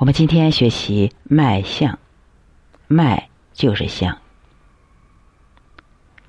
[0.00, 1.98] 我们今天学习脉象，
[2.86, 4.16] 脉就是象。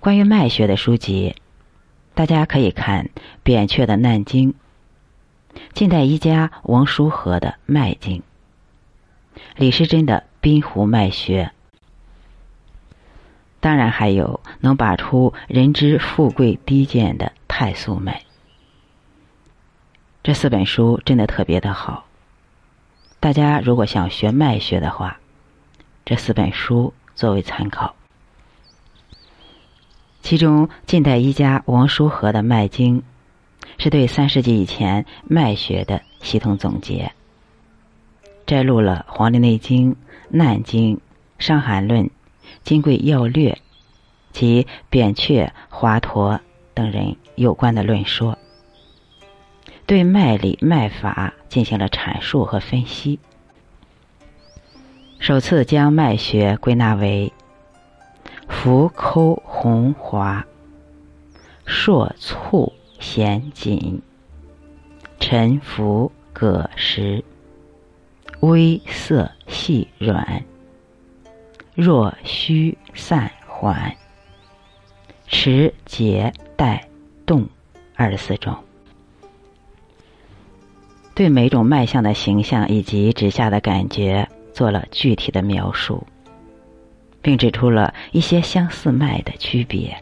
[0.02, 1.38] 关于脉学的书籍，
[2.13, 3.10] 大家可以看
[3.44, 4.52] 扁鹊的《难经》，
[5.71, 8.18] 近代医家王叔和的《脉经》，
[9.55, 11.54] 李时珍的《滨湖脉学》，
[13.62, 18.20] 当然还有能把出人之富贵低贱的《太素脉》。
[20.24, 22.11] 这四本书真的特别的好。
[23.32, 25.18] 大家如果想学脉学的话，
[26.04, 27.96] 这四本书作为参考。
[30.21, 33.00] 其中，近代医家王叔和的《脉经》
[33.78, 37.14] 是对三世纪以前脉学的系统总结，
[38.45, 39.92] 摘录了《黄帝内经》
[40.28, 40.95] 《难经》
[41.40, 42.04] 《伤寒论》
[42.66, 43.54] 《金匮要略》
[44.34, 46.38] 及扁鹊、华佗
[46.73, 48.38] 等人有关的论说。
[49.91, 53.19] 对脉理脉法进行了阐述和分析，
[55.20, 57.33] 首次将脉学归纳为
[58.48, 60.48] 浮抠红滑、
[61.66, 64.02] 硕促弦紧、
[65.20, 67.22] 沉浮葛实、
[68.39, 70.45] 微涩细软、
[71.76, 73.94] 若虚散缓、
[75.28, 76.88] 持节带
[77.26, 77.45] 动
[77.98, 78.55] 二十四种。
[81.22, 86.03] 对每种脉象的形象以及指下的感觉做了具体的描述，
[87.22, 89.95] 并指出了一些相似脉的区别，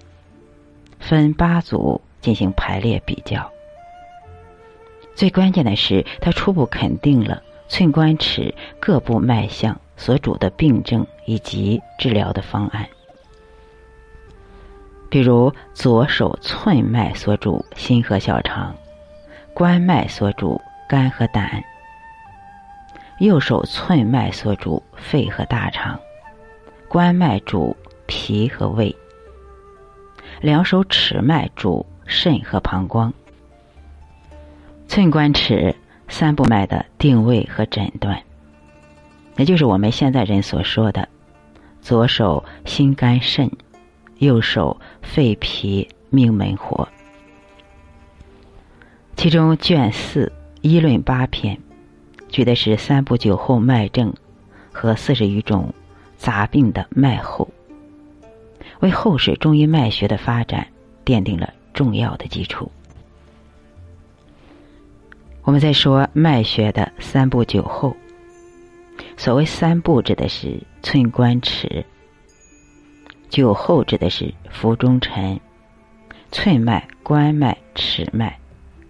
[0.97, 3.51] 分八组进行排列比较。
[5.13, 12.87] 最关键的是，他初步肯定了寸关尺各部脉象所主的病症以及治疗的方案。
[15.09, 18.73] 比如左手寸脉所主心和小肠，
[19.53, 20.61] 关脉所主。
[20.89, 21.63] 肝和胆，
[23.19, 25.99] 右手寸脉所主肺和大肠，
[26.87, 28.95] 关脉主脾和胃，
[30.41, 33.14] 两手尺脉主肾和膀胱。
[34.87, 35.75] 寸关尺
[36.08, 38.19] 三部脉的定位和诊断，
[39.37, 41.08] 也就是我们现在人所说的
[41.81, 43.47] 左手心肝肾，
[44.17, 46.89] 右手肺脾命门火。
[49.15, 50.31] 其中卷四。
[50.61, 51.58] 一论八篇，
[52.27, 54.14] 举的是三部酒后脉症
[54.73, 55.73] 和四十余种
[56.17, 57.47] 杂病的脉候，
[58.81, 60.67] 为后世中医脉学的发展
[61.05, 62.70] 奠定了重要的基础。
[65.43, 67.95] 我们再说脉学的三部酒后，
[69.15, 71.86] 所谓三部指的是寸关尺，
[73.30, 75.39] 酒后指的是浮中沉，
[76.33, 78.37] 寸脉、关脉、尺脉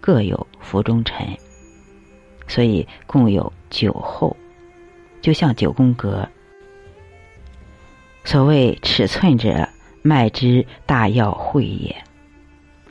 [0.01, 1.38] 各有浮中沉。
[2.50, 4.36] 所以共有九候，
[5.22, 6.28] 就像九宫格。
[8.26, 9.70] 所谓尺寸者，
[10.02, 11.96] 脉之大要会也。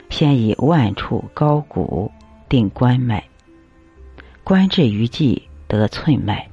[0.09, 2.11] 先以万处高谷
[2.47, 3.23] 定关脉，
[4.43, 6.49] 关至于际得寸脉，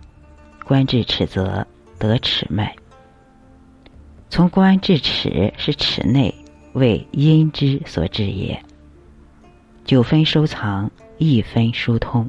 [0.65, 1.67] 关至尺则
[1.99, 2.77] 得尺脉。
[4.29, 6.35] 从关至尺是尺内，
[6.75, 8.61] 为阴之所至也。
[9.85, 12.29] 九分收藏，一分疏通。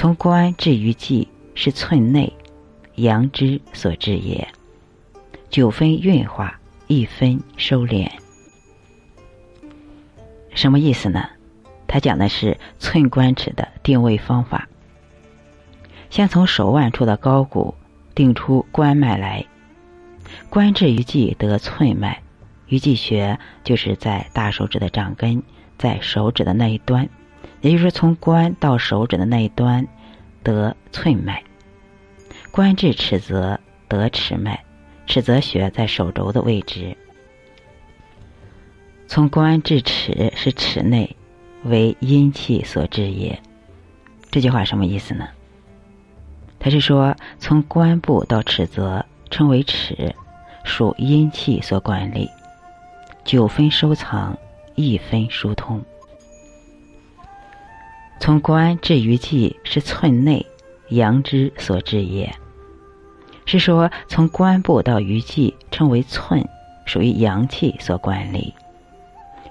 [0.00, 2.32] 从关至于际是寸内，
[2.94, 4.48] 阳之所至也。
[5.50, 8.10] 九分运化，一分收敛。
[10.54, 11.28] 什么意思呢？
[11.86, 14.66] 他讲的是寸关尺的定位方法。
[16.08, 17.74] 先从手腕处的高骨
[18.14, 19.44] 定出关脉来，
[20.48, 22.22] 关至于际得寸脉。
[22.68, 25.42] 于际穴就是在大手指的掌根，
[25.76, 27.06] 在手指的那一端。
[27.60, 29.86] 也就是从关到手指的那一端
[30.42, 31.42] 得寸脉，
[32.50, 34.64] 关至尺泽得尺脉，
[35.06, 36.96] 尺泽穴在手肘的位置。
[39.06, 41.16] 从关至尺是尺内，
[41.64, 43.38] 为阴气所致也。
[44.30, 45.28] 这句话什么意思呢？
[46.58, 50.14] 他是说，从关部到尺泽称为尺，
[50.62, 52.28] 属阴气所管理，
[53.24, 54.38] 九分收藏，
[54.76, 55.82] 一分疏通。
[58.20, 60.44] 从关至于际是寸内，
[60.90, 62.30] 阳之所至也。
[63.46, 66.46] 是说从关部到于际称为寸，
[66.84, 68.54] 属于阳气所管理。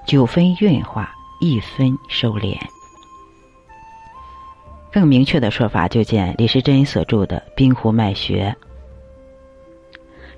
[0.06, 1.12] 九分运化，
[1.42, 2.56] 一分收敛。
[4.92, 8.56] 更明确的说法，就见李时珍所著的《冰湖脉学》。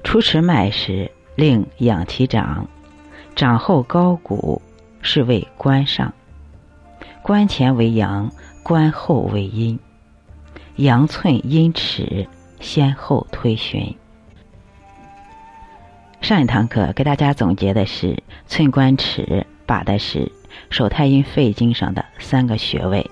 [0.03, 2.67] 初持脉时，令养其掌，
[3.35, 4.61] 掌后高骨，
[5.01, 6.11] 是谓关上。
[7.23, 8.31] 关前为阳，
[8.63, 9.79] 关后为阴。
[10.77, 12.27] 阳寸阴尺，
[12.59, 13.95] 先后推寻。
[16.19, 20.31] 上一堂课给大家总结的是寸关尺，把的是
[20.71, 23.09] 手太阴肺经上的三个穴位。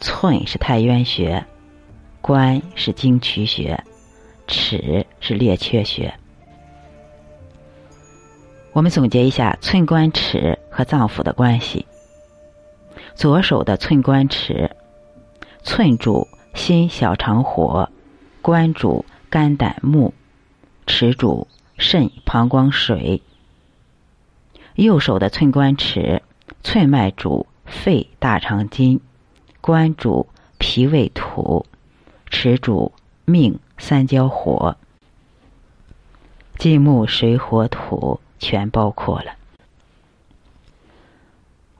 [0.00, 1.44] 寸是太渊穴，
[2.20, 3.80] 关是经渠穴，
[4.48, 6.12] 尺是列缺穴。
[8.72, 11.86] 我们总结一下寸关尺和脏腑的关系。
[13.14, 14.74] 左手的寸关尺，
[15.62, 17.90] 寸主心小肠火，
[18.40, 20.14] 关主肝胆目，
[20.86, 23.22] 尺主肾膀胱水。
[24.74, 26.22] 右手的寸关尺，
[26.62, 29.00] 寸脉主肺大肠经，
[29.60, 30.26] 关主
[30.58, 31.66] 脾胃土，
[32.30, 32.92] 尺主
[33.24, 34.76] 命三焦火，
[36.56, 39.32] 金木水火土全包括了。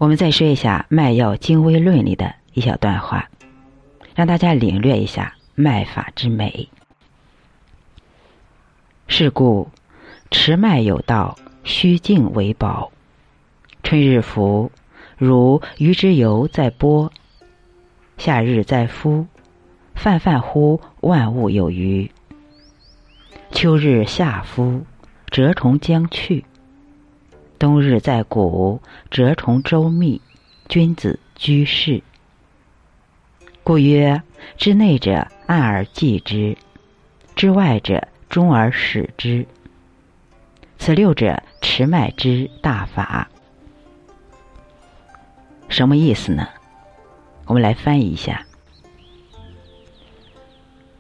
[0.03, 3.31] 我们再说一下《脉要精微论》里的一小段话，
[4.17, 6.69] 让大家领略一下脉法之美。
[9.07, 9.71] 是故，
[10.29, 12.91] 持脉有道，虚静为宝。
[13.85, 14.73] 春日服，
[15.19, 17.09] 如鱼之游在波；
[18.19, 19.27] 夏日在敷，
[19.95, 22.11] 泛泛乎万物有余。
[23.53, 24.85] 秋日夏夫，
[25.31, 26.45] 蛰虫将去。
[27.62, 30.20] 冬日在谷，蛰虫周密，
[30.69, 32.03] 君子居士。
[33.62, 34.20] 故曰：
[34.56, 36.59] 之内者按而济之，
[37.37, 39.47] 之外者中而始之。
[40.76, 43.31] 此六者持脉之大法。
[45.69, 46.49] 什么意思呢？
[47.47, 48.44] 我们来翻译一下。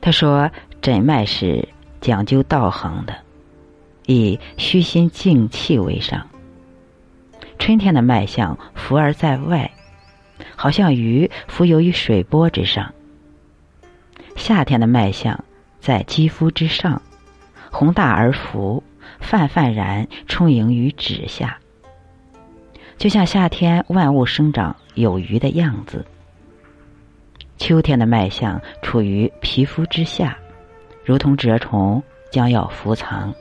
[0.00, 0.48] 他说：
[0.80, 1.68] 诊脉是
[2.00, 3.12] 讲究道行的，
[4.06, 6.24] 以虚心静气为上。
[7.62, 9.70] 春天的脉象浮而在外，
[10.56, 12.92] 好像鱼浮游于水波之上；
[14.34, 15.44] 夏天的脉象
[15.78, 17.00] 在肌肤之上，
[17.70, 18.82] 宏大而浮，
[19.20, 21.56] 泛泛然充盈于指下，
[22.98, 26.04] 就像夏天万物生长有余的样子。
[27.58, 30.36] 秋天的脉象处于皮肤之下，
[31.04, 33.32] 如同蛰虫将要伏藏；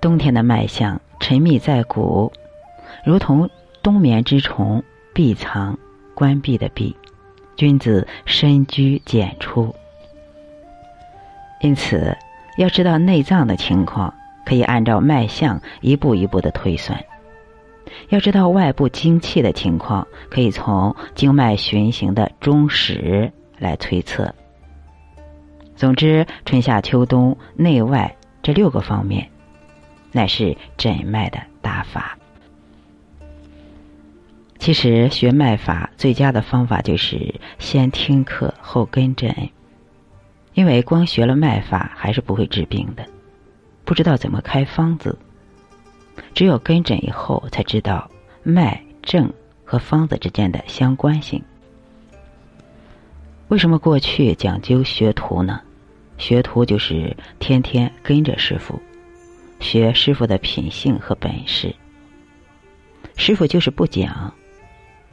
[0.00, 1.00] 冬天的脉象。
[1.20, 2.32] 沉密在骨，
[3.04, 3.50] 如同
[3.82, 5.76] 冬眠之虫，闭藏、
[6.14, 6.96] 关闭的闭。
[7.56, 9.74] 君子深居简出。
[11.60, 12.16] 因此，
[12.56, 14.14] 要知道内脏的情况，
[14.46, 16.96] 可以按照脉象一步一步的推算；
[18.10, 24.32] 要知道外部精气的情况，可以从经脉循行的终始来推测。
[25.74, 29.28] 总之，春夏秋冬内外这六个方面。
[30.18, 32.18] 乃是诊脉的大法。
[34.58, 39.32] 其实学脉法最佳的方法就是先听课后跟诊，
[40.54, 43.06] 因为光学了脉法还是不会治病的，
[43.84, 45.16] 不知道怎么开方子。
[46.34, 48.10] 只有跟诊以后才知道
[48.42, 49.32] 脉症
[49.64, 51.40] 和方子之间的相关性。
[53.46, 55.60] 为什么过去讲究学徒呢？
[56.16, 58.82] 学徒就是天天跟着师傅。
[59.60, 61.74] 学师傅的品性和本事，
[63.16, 64.32] 师傅就是不讲，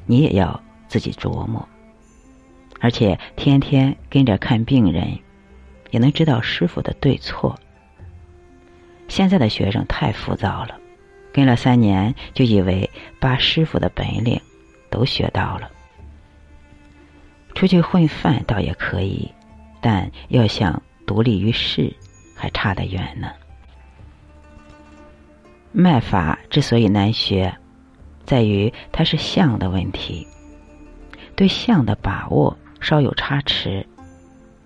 [0.05, 1.67] 你也要自己琢磨。
[2.79, 5.17] 而且天天跟着看病人，
[5.91, 7.57] 也能知道师傅的对错。
[9.07, 10.79] 现在的学生太浮躁了，
[11.33, 14.39] 跟了三年就以为把师傅的本领
[14.89, 15.71] 都学到了，
[17.55, 19.31] 出去混饭倒也可以，
[19.81, 21.93] 但要想独立于世，
[22.35, 23.31] 还差得远呢。
[25.77, 27.53] 脉法之所以难学，
[28.23, 30.25] 在于它是象的问题。
[31.35, 33.85] 对象的把握稍有差池，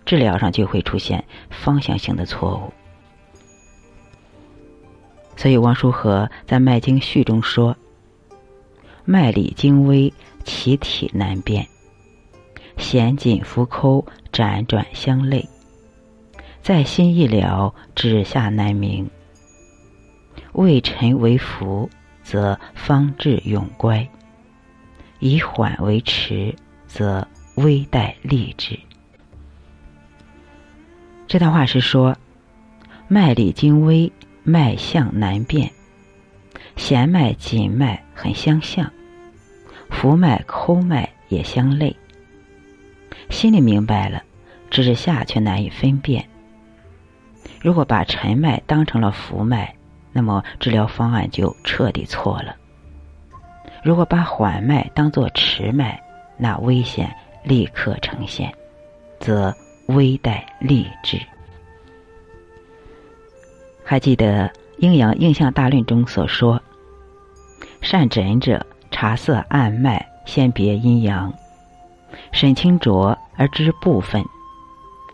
[0.05, 2.71] 治疗上就会出现方向性的错误。
[5.35, 7.75] 所以王叔和在《脉经序》中说
[9.03, 10.13] ：“脉理精微，
[10.43, 11.65] 其体难辨；
[12.77, 15.43] 弦紧浮抠，辗转相类。
[16.61, 19.09] 在心一了，指下难明。”
[20.59, 21.89] 未沉为浮，
[22.21, 24.05] 则方志永乖；
[25.19, 26.53] 以缓为迟，
[26.85, 27.25] 则
[27.55, 28.77] 危殆立之。
[31.27, 32.13] 这段话是说，
[33.07, 34.11] 脉理精微，
[34.43, 35.69] 脉象难辨；
[36.75, 38.91] 弦脉、紧脉很相像，
[39.89, 41.95] 浮脉、抠脉也相类。
[43.29, 44.21] 心里明白了，
[44.69, 46.27] 指下却难以分辨。
[47.61, 49.73] 如果把沉脉当成了浮脉，
[50.11, 52.55] 那么治疗方案就彻底错了。
[53.83, 56.01] 如果把缓脉当作迟脉，
[56.37, 58.53] 那危险立刻呈现，
[59.19, 59.55] 则
[59.87, 61.19] 危殆立之。
[63.83, 64.47] 还记得
[64.77, 66.61] 《阴阳应象大论》中所说
[67.81, 71.33] ：“善诊者，察色按脉，先别阴阳，
[72.31, 74.21] 审清浊而知部分；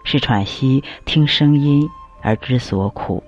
[0.04, 1.88] 是喘息听声音
[2.22, 3.24] 而知所苦；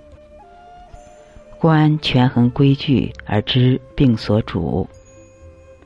[1.59, 4.87] 观权衡规矩而知病所主；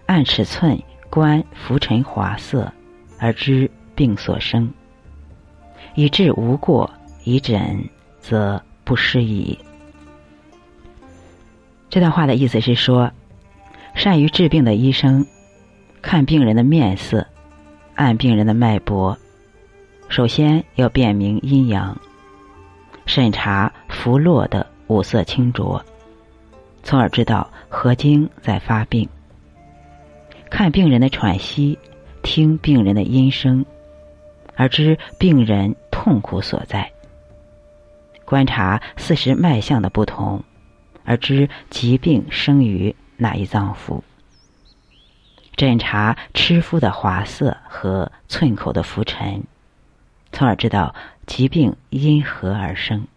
[0.06, 2.72] 按尺寸观浮沉华色
[3.20, 4.72] 而知病所生。
[5.96, 6.90] 以治无过，
[7.24, 7.84] 以诊
[8.20, 9.58] 则。”不失矣。
[11.90, 13.10] 这段话的意思是说，
[13.96, 15.26] 善于治病的医生，
[16.02, 17.26] 看病人的面色，
[17.96, 19.18] 按病人的脉搏，
[20.10, 21.98] 首先要辨明阴阳，
[23.06, 25.82] 审查浮落的五色清浊，
[26.84, 29.08] 从而知道何经在发病。
[30.50, 31.80] 看病人的喘息，
[32.24, 33.66] 听病人的音声，
[34.54, 36.92] 而知病人痛苦所在。
[38.26, 40.44] 观察四时脉象的不同，
[41.06, 44.02] 而知疾病生于哪一脏腑；
[45.56, 49.42] 诊查吃肤的滑色和寸口的浮沉，
[50.34, 50.94] 从而知道
[51.26, 53.08] 疾病因何而生。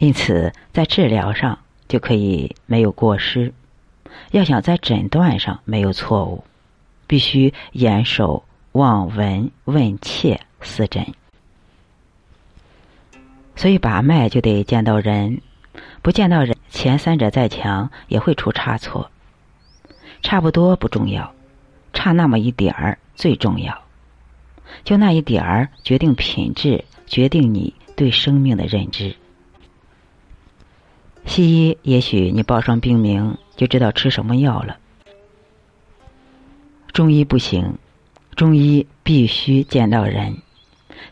[0.00, 3.52] 因此，在治疗上就可以没有过失；
[4.30, 6.42] 要想在诊断上没有错误，
[7.06, 8.42] 必须严守
[8.72, 11.06] 望闻问切四诊。
[13.54, 15.42] 所以把脉就得见到人，
[16.00, 19.10] 不见到人，前三者再强也会出差错。
[20.22, 21.30] 差不多不重要，
[21.92, 23.78] 差那么一点儿最重要。
[24.82, 29.14] 就那一点儿决定品质，决定你对生命的认知。
[31.24, 34.78] 西医也许你报上病名就知道吃什么药了，
[36.92, 37.74] 中医不行，
[38.34, 40.38] 中医必须见到人。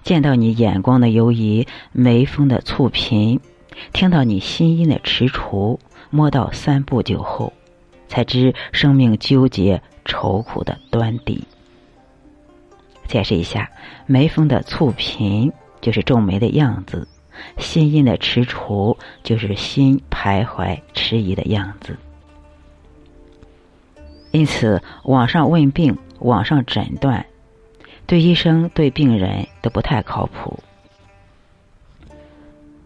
[0.02, 3.40] 见到你眼光的游移，眉峰的蹙颦，
[3.92, 5.78] 听到你心音的踟蹰，
[6.10, 7.52] 摸到三步酒后，
[8.06, 11.44] 才知生命纠结愁苦的端底。
[13.06, 13.70] 解释一下，
[14.06, 15.50] 眉峰的蹙颦
[15.80, 17.08] 就是皱眉的样子，
[17.58, 21.96] 心音的踟蹰就是心徘徊迟疑的样子。
[24.30, 27.24] 因此，网上问病，网上诊断。
[28.06, 30.58] 对医生、对病人都不太靠谱，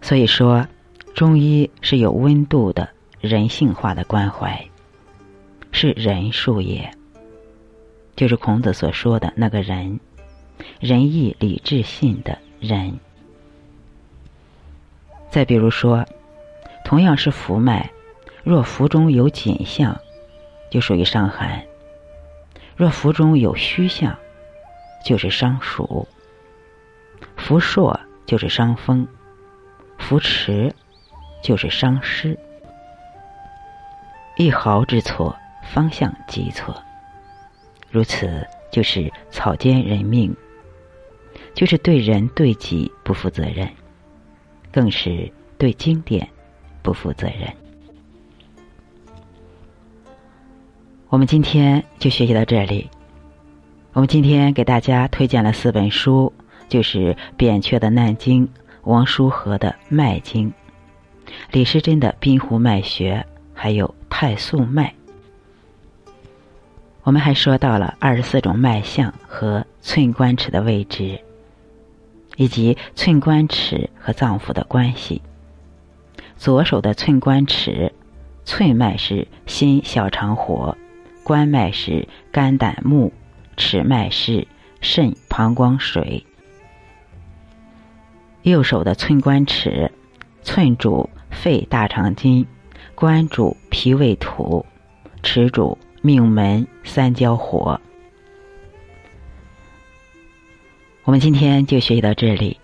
[0.00, 0.66] 所以说，
[1.14, 2.88] 中医是有温度的、
[3.20, 4.68] 人性化的关怀，
[5.70, 6.90] 是仁术也，
[8.16, 10.00] 就是孔子所说的那个仁，
[10.80, 12.98] 仁义礼智信的仁。
[15.32, 16.04] 再比如说，
[16.84, 17.90] 同样是浮脉，
[18.44, 19.98] 若浮中有紧象，
[20.70, 21.58] 就属于伤寒；
[22.76, 24.14] 若浮中有虚象，
[25.02, 26.06] 就是伤暑，
[27.34, 29.08] 浮硕就是伤风，
[29.96, 30.70] 浮迟
[31.42, 32.38] 就是伤湿。
[34.36, 35.34] 一毫之错，
[35.64, 36.76] 方向即错。
[37.90, 40.36] 如此就是草菅人命，
[41.54, 43.66] 就是对人对己不负责任，
[44.72, 46.26] 更是对经典
[46.82, 47.52] 不负责任。
[51.08, 52.88] 我们今天就学习到这里。
[53.92, 56.32] 我们今天给大家推荐了四本书，
[56.68, 58.46] 就是扁鹊的《难经》、
[58.84, 60.48] 王叔和的《脉经》、
[61.50, 64.88] 李时珍的《滨湖脉学》，还有《太素脉》。
[67.02, 71.20] 我们还说到了二十四种脉象和寸关尺的位置，
[72.36, 75.22] 以及寸关尺和脏腑的关系。
[76.36, 77.92] 左手的寸关尺，
[78.44, 80.76] 寸脉是心小肠火，
[81.22, 83.12] 关脉是肝胆目。
[83.54, 84.48] 尺脉是
[84.80, 86.24] 肾、膀胱、水。
[88.40, 89.92] 右手的寸关尺，
[90.42, 92.46] 寸主肺、大肠经，
[92.94, 94.64] 关主脾、胃、土，
[95.22, 97.78] 尺主命门、三焦、火。
[101.04, 102.58] 我们今天就学习到这里。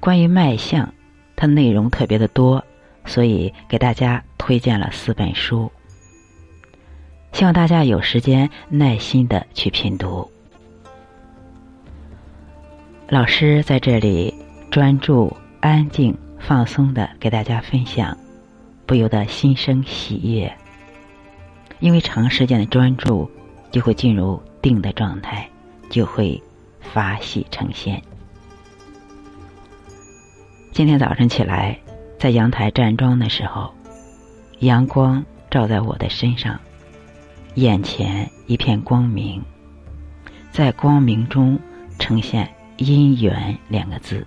[0.00, 0.92] 关于脉象，
[1.34, 2.64] 它内容特别的多，
[3.04, 5.70] 所以给大家推荐了四本书。
[7.32, 10.30] 希望大家有时间耐心的去品读。
[13.08, 14.34] 老师在这里
[14.70, 18.16] 专注、安静、放松的给大家分享，
[18.86, 20.50] 不由得心生喜悦。
[21.80, 23.30] 因为长时间的专注，
[23.70, 25.46] 就会进入定的状态，
[25.90, 26.42] 就会
[26.92, 28.00] 法喜成仙。
[30.72, 31.78] 今天早上起来，
[32.18, 33.72] 在阳台站桩的时候，
[34.60, 36.58] 阳光照在我的身上。
[37.54, 39.42] 眼前一片光明，
[40.52, 41.58] 在光明中
[41.98, 44.26] 呈现“因缘”两个字。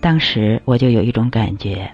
[0.00, 1.90] 当时我就有一种感觉，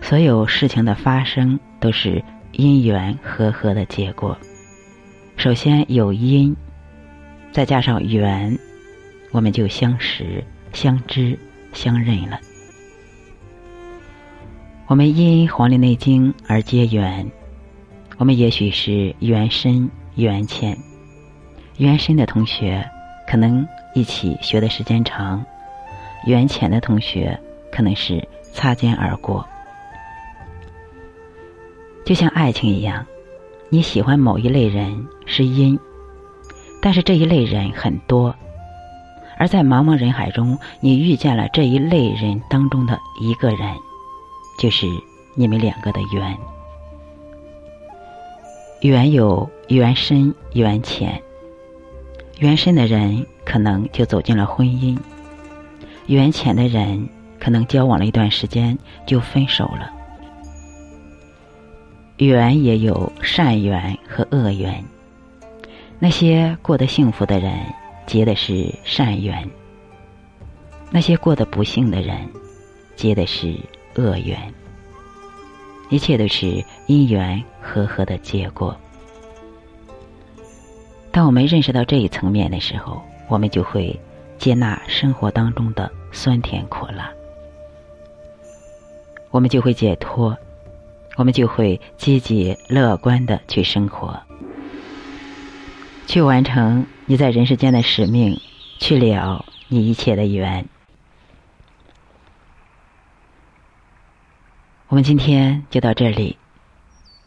[0.00, 2.20] 所有事情的发生都是
[2.52, 4.36] 因缘和合的结果。
[5.36, 6.56] 首先有因，
[7.52, 8.56] 再加上缘，
[9.32, 11.38] 我们就相识、相知、
[11.72, 12.38] 相认了。
[14.86, 17.30] 我们因《黄帝内经》而结缘，
[18.18, 20.76] 我们也许是缘深缘浅。
[21.78, 22.88] 缘深的同学
[23.26, 25.44] 可能一起学的时间长。
[26.26, 27.38] 缘浅的同学
[27.72, 29.46] 可能是擦肩而过，
[32.04, 33.06] 就像爱情一样，
[33.70, 35.78] 你喜欢某一类人是因，
[36.80, 38.34] 但是这一类人很多，
[39.36, 43.74] 而在茫茫人海中，你遇见了这一类人当中的一个人，
[44.58, 44.86] 就是
[45.34, 46.36] 你们两个的缘。
[48.80, 51.22] 缘有缘深缘浅，
[52.38, 54.96] 缘深的人可能就走进了婚姻。
[56.06, 57.06] 缘浅的人，
[57.38, 59.92] 可能交往了一段时间就分手了。
[62.16, 64.82] 缘也有善缘和恶缘，
[66.00, 67.54] 那些过得幸福的人
[68.06, 69.48] 结的是善缘，
[70.90, 72.28] 那些过得不幸的人
[72.96, 73.54] 结的是
[73.94, 74.36] 恶缘。
[75.90, 78.76] 一切都是因缘和合的结果。
[81.12, 83.96] 当我们认识到这一层面的时候，我们就会
[84.38, 85.88] 接纳生活当中的。
[86.12, 87.08] 酸甜苦辣，
[89.30, 90.36] 我们就会解脱，
[91.14, 94.20] 我们就会积极乐观的去生活，
[96.10, 98.40] 去完成你在人世间的使命，
[98.80, 100.66] 去了你一切的缘。
[104.88, 106.36] 我们今天就到这里，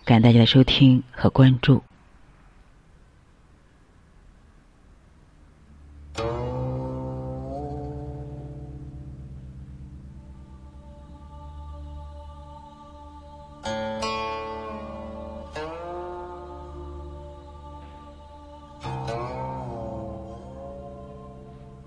[0.03, 1.81] 感谢大家的收听和关注。